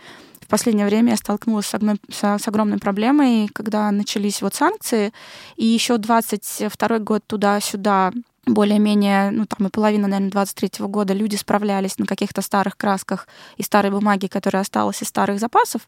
[0.49, 5.13] последнее время я столкнулась с, огромной, с огромной проблемой, когда начались вот санкции,
[5.57, 8.13] и еще 22 год туда-сюда
[8.47, 13.29] более-менее, ну там и половина, наверное, 23 -го года люди справлялись на каких-то старых красках
[13.57, 15.83] и старой бумаге, которая осталась из старых запасов.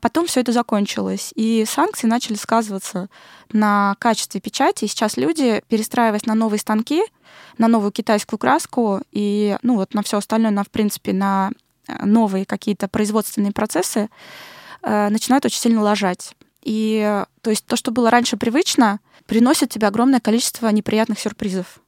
[0.00, 3.08] Потом все это закончилось, и санкции начали сказываться
[3.52, 4.84] на качестве печати.
[4.84, 7.02] И сейчас люди, перестраиваясь на новые станки,
[7.58, 11.50] на новую китайскую краску и ну вот на все остальное, на в принципе на
[11.88, 14.08] новые какие-то производственные процессы
[14.82, 16.34] э, начинают очень сильно лажать.
[16.62, 21.80] И то есть то, что было раньше привычно, приносит тебе огромное количество неприятных сюрпризов.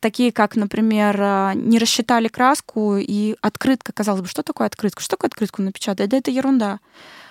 [0.00, 5.00] Такие как, например, э, не рассчитали краску, и открытка, казалось бы, что такое открытка?
[5.00, 6.10] Что такое открытку напечатать?
[6.10, 6.80] Да это ерунда.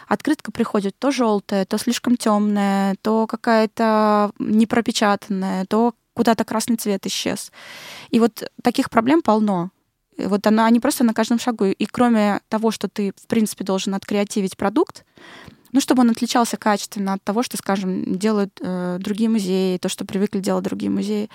[0.08, 7.52] Открытка приходит то желтая, то слишком темная, то какая-то непропечатанная, то куда-то красный цвет исчез.
[8.10, 9.70] И вот таких проблем полно.
[10.18, 11.66] Вот она, они просто на каждом шагу.
[11.66, 15.06] И кроме того, что ты, в принципе, должен откреативить продукт,
[15.74, 20.06] Ну, чтобы он отличался качественно от того, что, скажем, делают э, другие музеи, то, что
[20.06, 21.30] привыкли делать другие музеи.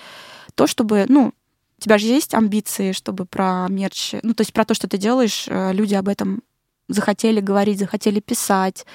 [0.55, 1.33] То, чтобы, ну,
[1.77, 4.97] у тебя же есть амбиции, чтобы про мерч, ну, то есть про то, что ты
[4.97, 6.41] делаешь, э, люди об этом
[6.87, 8.85] захотели говорить, захотели писать,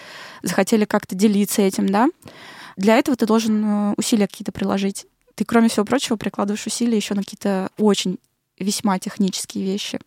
[0.43, 2.09] захотели как-то делиться этим, да.
[2.77, 5.07] Для этого ты должен э, усилия какие-то приложить.
[5.35, 8.19] Ты, кроме всего прочего, прикладываешь усилия еще на какие-то очень
[8.59, 10.01] весьма технические вещи.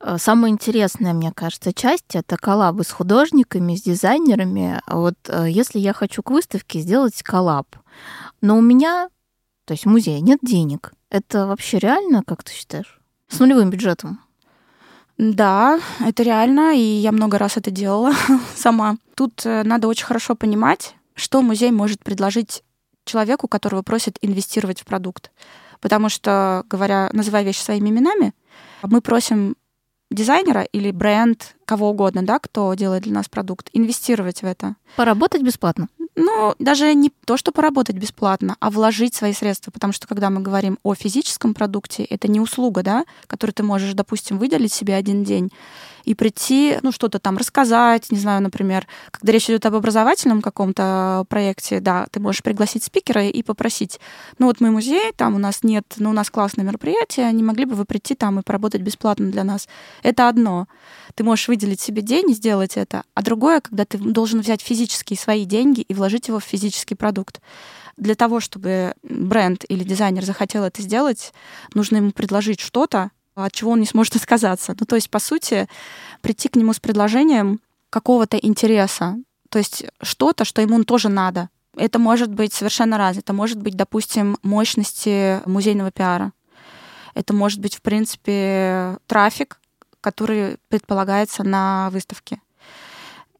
[0.00, 4.80] Э, самая интересная, мне кажется, часть— это коллабы с художниками, с дизайнерами.
[4.86, 7.76] Вот если я хочу к выставке сделать коллаб,
[8.40, 9.08] но у меня,
[9.64, 13.00] то есть в музее, нет денег, это вообще реально, как ты считаешь?
[13.28, 14.20] С нулевым бюджетом?
[15.18, 18.12] Да, это реально, и я много раз это делала
[18.54, 18.98] сама.
[19.16, 22.62] Тут э, надо очень хорошо понимать, что музей может предложить
[23.04, 25.32] человеку, которого просит инвестировать в продукт.
[25.80, 28.34] Потому что, говоря, называя вещи своими именами,
[28.82, 29.56] мы просим
[30.10, 34.76] дизайнера или бренд, кого угодно, да, кто делает для нас продукт, инвестировать в это.
[34.96, 35.88] Поработать бесплатно.
[36.20, 40.40] Ну, даже не то, что поработать бесплатно, а вложить свои средства, потому что когда мы
[40.40, 45.22] говорим о физическом продукте, это не услуга, да, которую ты можешь, допустим, выделить себе один
[45.22, 45.52] день
[46.08, 51.26] и прийти, ну, что-то там рассказать, не знаю, например, когда речь идет об образовательном каком-то
[51.28, 54.00] проекте, да, ты можешь пригласить спикера и попросить,
[54.38, 57.66] ну, вот мы музей, там у нас нет, ну, у нас классное мероприятие, не могли
[57.66, 59.68] бы вы прийти там и поработать бесплатно для нас?
[60.02, 60.66] Это одно.
[61.14, 65.18] Ты можешь выделить себе день и сделать это, а другое, когда ты должен взять физические
[65.18, 67.42] свои деньги и вложить его в физический продукт.
[67.98, 71.34] Для того, чтобы бренд или дизайнер захотел это сделать,
[71.74, 73.10] нужно ему предложить что-то,
[73.44, 74.74] от чего он не сможет отказаться.
[74.78, 75.68] Ну, то есть, по сути,
[76.20, 79.16] прийти к нему с предложением какого-то интереса,
[79.48, 81.48] то есть что-то, что ему тоже надо.
[81.76, 83.22] Это может быть совершенно разное.
[83.22, 86.32] Это может быть, допустим, мощности музейного пиара.
[87.14, 89.60] Это может быть, в принципе, трафик,
[90.00, 92.40] который предполагается на выставке.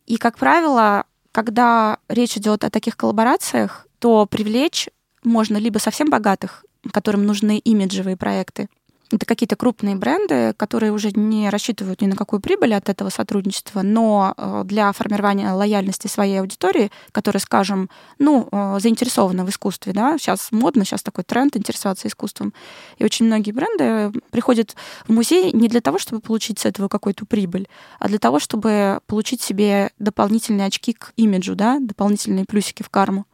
[0.06, 4.88] И, как правило, когда речь идет о таких коллаборациях, то привлечь
[5.22, 8.68] можно либо совсем богатых, которым нужны имиджевые проекты,
[9.10, 13.82] это какие-то крупные бренды, которые уже не рассчитывают ни на какую прибыль от этого сотрудничества,
[13.82, 20.18] но э, для формирования лояльности своей аудитории, которая, скажем, ну, э, заинтересована в искусстве, да,
[20.18, 22.52] сейчас модно, сейчас такой тренд интересоваться искусством.
[22.98, 27.24] И очень многие бренды приходят в музей не для того, чтобы получить с этого какую-то
[27.24, 27.68] прибыль,
[27.98, 33.26] а для того, чтобы получить себе дополнительные очки к имиджу, да, дополнительные плюсики в карму.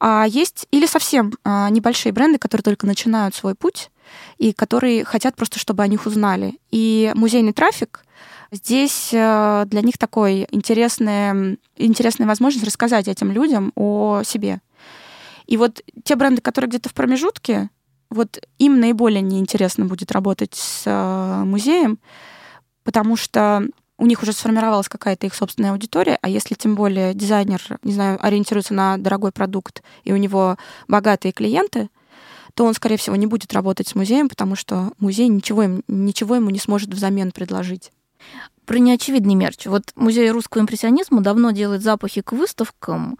[0.00, 3.90] А есть или совсем а, небольшие бренды, которые только начинают свой путь,
[4.38, 6.58] и которые хотят просто, чтобы о них узнали.
[6.70, 8.04] И музейный трафик
[8.50, 14.60] здесь э, для них такой интересная, интересная возможность рассказать этим людям о себе.
[15.46, 17.68] И вот те бренды, которые где-то в промежутке,
[18.10, 21.98] вот им наиболее неинтересно будет работать с э, музеем,
[22.84, 23.66] потому что
[23.98, 28.18] у них уже сформировалась какая-то их собственная аудитория, а если тем более дизайнер, не знаю,
[28.24, 30.56] ориентируется на дорогой продукт, и у него
[30.88, 31.88] богатые клиенты,
[32.54, 36.36] то он, скорее всего, не будет работать с музеем, потому что музей ничего, им, ничего
[36.36, 37.90] ему не сможет взамен предложить.
[38.64, 39.66] Про неочевидный мерч.
[39.66, 43.18] Вот музей русского импрессионизма давно делает запахи к выставкам.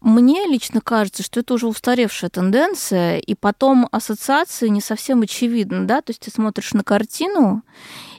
[0.00, 6.00] Мне лично кажется, что это уже устаревшая тенденция, и потом ассоциации не совсем очевидны, да,
[6.00, 7.62] то есть ты смотришь на картину,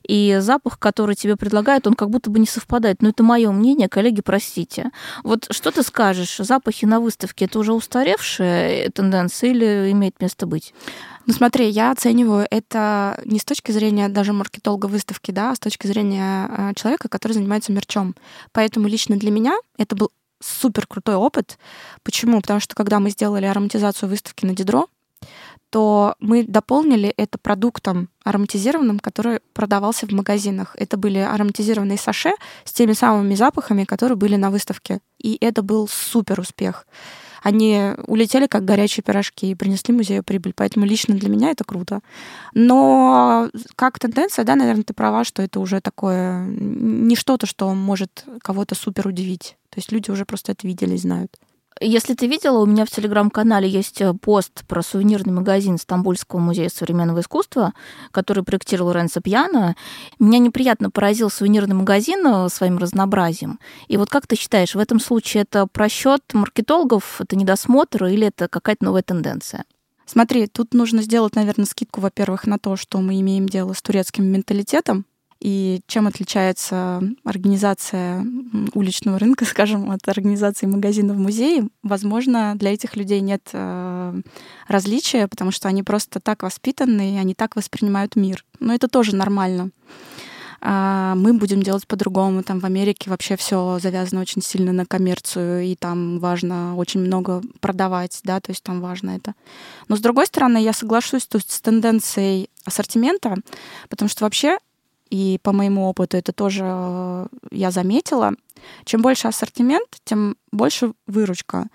[0.07, 3.01] и запах, который тебе предлагают, он как будто бы не совпадает.
[3.01, 4.91] Но это мое мнение, коллеги, простите.
[5.23, 6.37] Вот что ты скажешь?
[6.37, 10.73] Запахи на выставке это уже устаревшая тенденция или имеет место быть?
[11.25, 15.59] Ну смотри, я оцениваю это не с точки зрения даже маркетолога выставки, да, а с
[15.59, 18.15] точки зрения э, человека, который занимается мерчом.
[18.51, 21.57] Поэтому лично для меня это был супер крутой опыт.
[22.03, 22.41] Почему?
[22.41, 24.87] Потому что когда мы сделали ароматизацию выставки на Дидро,
[25.75, 30.73] то мы дополнили это продуктом ароматизированным, который продавался в магазинах.
[30.79, 32.31] Это были ароматизированные саше
[32.63, 34.99] с теми самыми запахами, которые были на выставке.
[35.21, 36.87] И это был супер успех.
[37.43, 40.53] Они улетели как горячие пирожки и принесли музею прибыль.
[40.55, 41.99] Поэтому лично для меня это круто.
[42.53, 48.23] Но как тенденция, да, наверное, ты права, что это уже такое не что-то, что может
[48.41, 49.57] кого-то супер удивить.
[49.71, 51.35] То есть люди уже просто это видели и знают.
[51.81, 56.69] Если ты видела, у меня в телеграм-канале есть э, пост про сувенирный магазин Стамбульского музея
[56.69, 57.73] современного искусства,
[58.11, 59.75] который проектировал Ренцо Пьяно.
[60.17, 63.59] Меня неприятно поразил сувенирный магазин э, своим разнообразием.
[63.89, 68.47] И вот как ты считаешь, в этом случае это просчет маркетологов, это недосмотр или это
[68.47, 69.65] какая-то новая тенденция?
[70.05, 74.25] Смотри, тут нужно сделать, наверное, скидку, во-первых, на то, что мы имеем дело с турецким
[74.25, 75.05] менталитетом,
[75.45, 78.25] и чем отличается организация
[78.73, 81.67] уличного рынка, скажем, от организации магазина в музее?
[81.83, 84.21] Возможно, для этих людей нет э,
[84.67, 88.43] различия, потому что они просто так воспитаны, и они так воспринимают мир.
[88.59, 89.69] Но это тоже нормально.
[90.61, 92.41] а мы будем делать по-другому.
[92.41, 97.43] Там в Америке вообще все завязано очень сильно на коммерцию, и там важно очень много
[97.59, 99.35] продавать, да, то есть там важно это.
[99.89, 103.35] Но с другой стороны, я соглашусь есть, с тенденцией ассортимента,
[103.89, 104.57] потому что вообще
[105.15, 108.33] и по моему опыту это тоже э, я заметила,
[108.83, 111.67] чем больше ассортимент, тем больше выручка.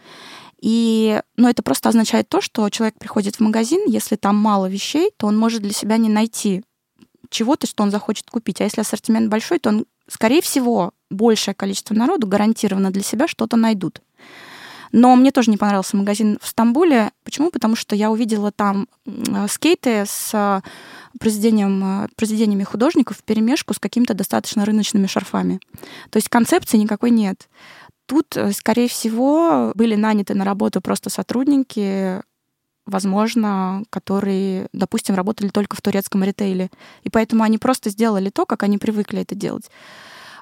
[0.60, 5.10] И, ну, это просто означает то, что человек приходит в магазин, если там мало вещей,
[5.16, 6.62] то он может для себя не найти
[7.30, 8.60] чего-то, что он захочет купить.
[8.60, 13.56] А если ассортимент большой, то он, скорее всего, большее количество народу гарантированно для себя что-то
[13.56, 14.02] найдут.
[14.92, 17.12] Но мне тоже не понравился магазин в Стамбуле.
[17.24, 17.50] Почему?
[17.50, 18.88] Потому что я увидела там
[19.48, 20.60] скейты с э,
[21.18, 25.60] произведением, э, произведениями художников в перемешку с какими-то достаточно рыночными шарфами.
[26.10, 27.48] То есть концепции никакой нет.
[28.06, 32.20] Тут, э, скорее всего, были наняты на работу просто сотрудники,
[32.86, 36.70] возможно, которые, допустим, работали только в турецком ритейле.
[37.04, 39.70] И поэтому они просто сделали то, как они привыкли это делать.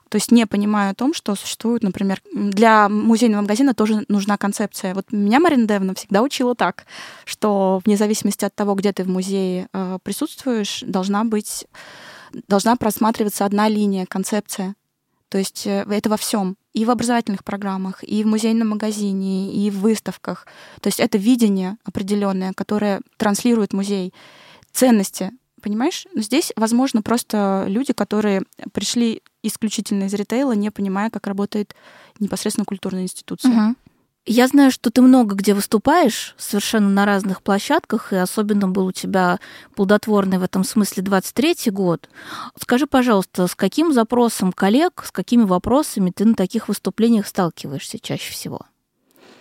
[0.09, 4.95] То есть не понимая о том, что существует, например, для музейного магазина тоже нужна концепция.
[4.95, 6.87] Вот меня Марина Девна всегда учила так,
[7.25, 11.67] что вне зависимости от того, где ты в музее э, присутствуешь, должна быть,
[12.49, 14.75] должна просматриваться одна линия, концепция.
[15.29, 16.57] То есть э, это во всем.
[16.73, 20.47] И в образовательных программах, и в музейном магазине, и в выставках.
[20.81, 24.15] То есть это видение определенное, которое транслирует музей.
[24.73, 25.33] Ценности,
[25.69, 26.07] понимаешь?
[26.15, 28.43] Здесь, возможно, просто люди, которые
[28.73, 31.75] пришли исключительно из ритейла, не понимая, как работает
[32.19, 33.51] непосредственно культурная институция.
[33.51, 33.77] Угу.
[34.25, 38.93] Я знаю, что ты много где выступаешь, совершенно на разных площадках, и особенно был у
[38.93, 39.41] тебя
[39.75, 42.09] плодотворный в этом смысле 23-й год.
[42.59, 48.33] Скажи, пожалуйста, с каким запросом коллег, с какими вопросами ты на таких выступлениях сталкиваешься чаще
[48.33, 48.61] всего?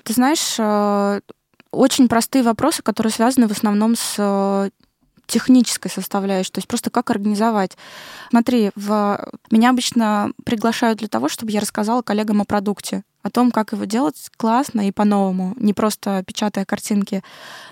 [0.04, 1.22] Ты знаешь, э,
[1.72, 4.70] очень простые вопросы, которые связаны в основном с э,
[5.28, 7.78] технической составляющей, то есть просто как организовать.
[8.30, 9.32] Смотри, в...
[9.52, 13.84] меня обычно приглашают для того, чтобы я рассказала коллегам о продукте, о том, как его
[13.84, 17.24] делать классно и по-новому, не просто печатая картинки.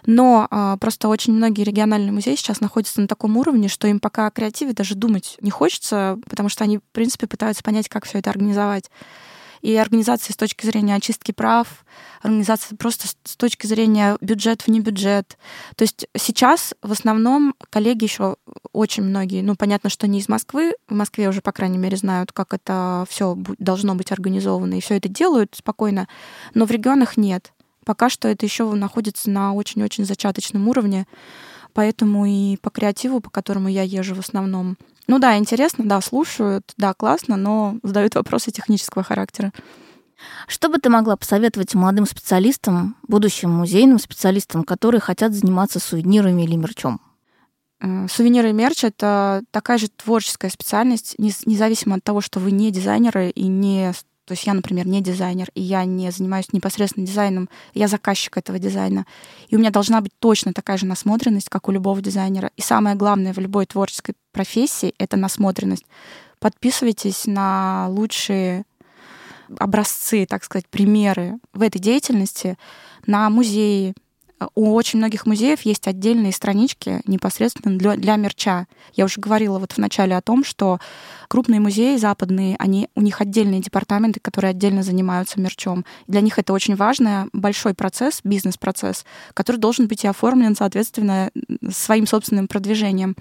[0.05, 4.27] Но а, просто очень многие региональные музеи сейчас находятся на таком уровне, что им пока
[4.27, 8.19] о креативе даже думать не хочется, потому что они, в принципе, пытаются понять, как все
[8.19, 8.89] это организовать
[9.65, 11.83] и организации с точки зрения очистки прав,
[12.21, 15.39] организации просто с точки зрения бюджет вне бюджет.
[15.75, 18.35] То есть сейчас в основном коллеги еще
[18.73, 22.31] очень многие, ну понятно, что не из Москвы, в Москве уже, по крайней мере, знают,
[22.31, 26.07] как это все должно быть организовано, и все это делают спокойно,
[26.53, 27.51] но в регионах нет.
[27.85, 31.07] Пока что это еще находится на очень-очень зачаточном уровне,
[31.73, 34.77] поэтому и по креативу, по которому я езжу в основном,
[35.07, 39.51] ну да, интересно, да, слушают, да, классно, но задают вопросы технического характера.
[40.47, 46.55] Что бы ты могла посоветовать молодым специалистам, будущим музейным специалистам, которые хотят заниматься сувенирами или
[46.55, 47.01] мерчом?
[47.81, 52.71] Э, сувениры и мерч— это такая же творческая специальность, независимо от того, что вы не
[52.71, 53.93] дизайнеры и не
[54.25, 58.57] то есть я, например, не дизайнер, и я не занимаюсь непосредственно дизайном, я заказчик этого
[58.57, 59.05] дизайна.
[59.49, 62.51] И у меня должна быть точно такая же насмотренность, как у любого дизайнера.
[62.57, 65.85] И самое главное в любой творческой профессии— это насмотренность.
[66.39, 68.65] Подписывайтесь на лучшие
[69.59, 72.57] образцы, так сказать, примеры в этой деятельности,
[73.05, 73.93] на музеи,
[74.53, 78.67] у очень многих музеев есть отдельные странички непосредственно для, для мерча.
[78.93, 80.79] Я уже говорила вот в начале о том, что
[81.27, 85.85] крупные музеи западные, они, у них отдельные департаменты, которые отдельно занимаются мерчом.
[86.07, 91.31] Для них это очень важный, большой процесс, бизнес-процесс, который должен быть и оформлен, соответственно,
[91.71, 93.15] своим собственным продвижением.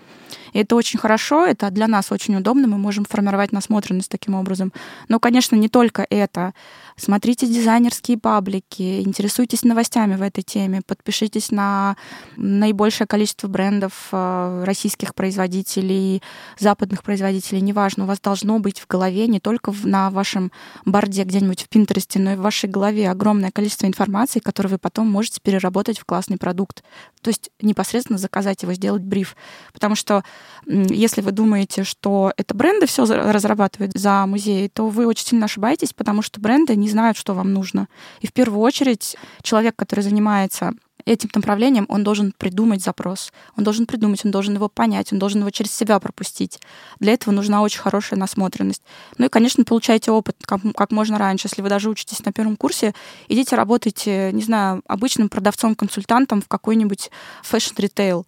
[0.53, 4.73] И это очень хорошо, это для нас очень удобно, мы можем формировать насмотренность таким образом.
[5.09, 6.55] Но, конечно, не только это.
[6.97, 11.97] Смотрите дизайнерские паблики, интересуйтесь новостями в этой теме, подпишитесь на
[12.37, 16.23] наибольшее количество брендов э, российских производителей,
[16.59, 20.53] западных производителей, неважно, у вас должно быть в голове не только на вашем
[20.85, 25.11] борде где-нибудь в Пинтересте, но и в вашей голове огромное количество информации, которую вы потом
[25.11, 26.85] можете переработать в классный продукт.
[27.23, 29.37] То есть непосредственно заказать его, сделать бриф.
[29.73, 30.23] Потому что
[30.67, 35.93] если вы думаете, что это бренды все разрабатывают за музей, то вы очень сильно ошибаетесь,
[35.93, 37.89] потому что бренды не знают, что вам нужно.
[38.21, 40.73] И в первую очередь человек, который занимается
[41.07, 43.33] этим направлением, он должен придумать запрос.
[43.57, 46.61] Он должен придумать, он должен его понять, он должен его через себя пропустить.
[46.99, 48.83] Для этого нужна очень хорошая насмотренность.
[49.19, 51.49] Ну и, конечно, получайте опыт как, как можно раньше.
[51.49, 52.95] Если вы даже учитесь на первом курсе,
[53.29, 57.11] идите работайте, не знаю, обычным продавцом-консультантом в какой-нибудь
[57.43, 58.27] fashion-ритейл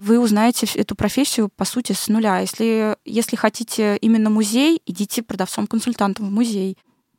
[0.00, 2.38] вы узнаете эту профессию, по сути, с нуля.
[2.38, 6.76] Если, если хотите именно музей, идите продавцом-консультантом в музей.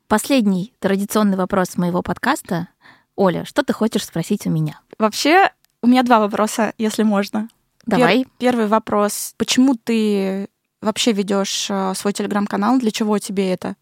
[0.10, 2.70] Последний традиционный вопрос моего подкаста.
[3.16, 4.80] Оля, что ты хочешь спросить у меня?
[4.97, 5.51] Вообще,
[5.84, 7.47] у меня два вопроса, если можно.
[7.86, 8.24] Давай.
[8.24, 9.36] Пер- первый вопрос.
[9.38, 10.49] Почему ты
[10.82, 13.76] вообще ведешь э, свой телеграм-канал, для чего тебе это?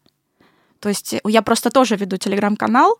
[0.80, 2.98] То есть я просто тоже веду телеграм-канал,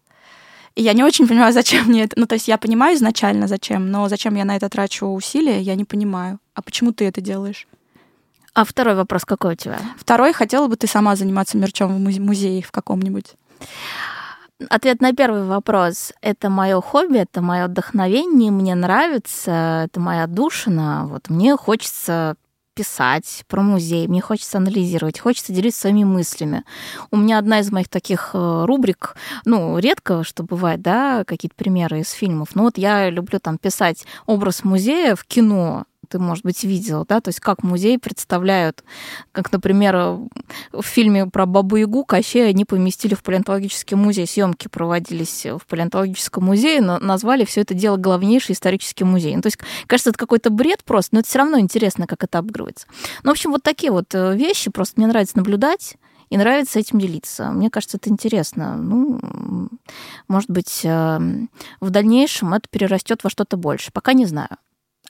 [0.75, 2.19] и я не очень понимаю, зачем мне это.
[2.19, 5.75] Ну, то есть я понимаю изначально, зачем, но зачем я на это трачу усилия, я
[5.75, 6.41] не понимаю.
[6.55, 7.69] А почему ты это делаешь?
[8.59, 9.79] А второй вопрос какой у тебя?
[9.97, 13.37] Второй, хотела бы ты сама заниматься мерчом в музее в каком-нибудь?
[14.69, 16.13] Ответ на первый вопрос.
[16.23, 21.07] Это мое хобби, это мое вдохновение, мне нравится, это моя душина.
[21.07, 22.35] Вот мне хочется
[22.75, 26.65] писать про музей, мне хочется анализировать, хочется делиться своими мыслями.
[27.13, 32.01] У меня одна из моих таких э, рубрик, ну, редко, что бывает, да, какие-то примеры
[32.01, 32.55] из фильмов.
[32.55, 37.21] Но вот я люблю там писать образ музея в кино, ты, может быть, видел, да,
[37.21, 38.83] то есть как музей представляют,
[39.33, 45.67] как, например, в фильме про Бабу-Ягу Кощей они поместили в палеонтологический музей, съемки проводились в
[45.67, 49.37] палеонтологическом музее, но назвали все это дело главнейший исторический музей.
[49.37, 52.39] Ну, то есть, кажется, это какой-то бред просто, но это все равно интересно, как это
[52.39, 52.87] обыгрывается.
[53.23, 55.97] Ну, в общем, вот такие вот э, вещи просто мне нравится наблюдать,
[56.31, 57.51] и нравится этим делиться.
[57.51, 58.77] Мне кажется, это интересно.
[58.77, 59.19] Ну,
[60.29, 61.19] может быть, э,
[61.81, 63.91] в дальнейшем это перерастет во что-то больше.
[63.93, 64.59] Пока не знаю.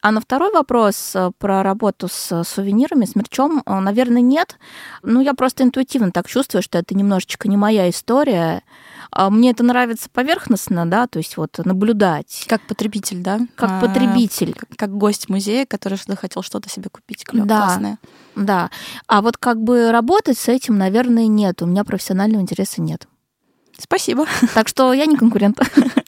[0.00, 4.56] А на второй вопрос э, про работу с сувенирами, с мерчом, э, наверное, нет.
[5.02, 8.62] Ну, я просто интуитивно так чувствую, что это немножечко не моя история.
[9.10, 12.44] А мне это нравится поверхностно, да, то есть вот наблюдать.
[12.48, 13.40] Как потребитель, да?
[13.56, 14.54] Как а, потребитель.
[14.54, 17.98] Как, как гость музея, который захотел что-то себе купить клёв, да, классное.
[18.36, 18.70] Да.
[19.08, 21.60] А вот как бы работать с этим, наверное, нет.
[21.62, 23.08] У меня профессионального интереса нет.
[23.78, 24.26] Спасибо.
[24.54, 25.58] Так что я не конкурент.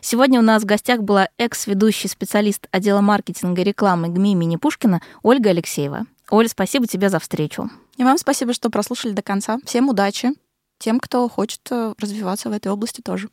[0.00, 5.02] Сегодня у нас в гостях была экс-ведущий специалист отдела маркетинга и рекламы ГМИ имени Пушкина
[5.22, 6.06] Ольга Алексеева.
[6.30, 7.70] Оля, спасибо тебе за встречу.
[7.96, 9.58] И вам спасибо, что прослушали до конца.
[9.64, 10.32] Всем удачи.
[10.78, 13.28] Тем, кто хочет э, развиваться в этой области тоже.